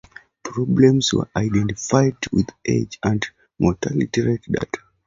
Problems 0.43 1.13
were 1.13 1.29
identified 1.35 2.15
with 2.31 2.47
age 2.65 2.97
and 3.03 3.23
mortality 3.59 4.21
rate 4.21 4.41
data. 4.51 4.79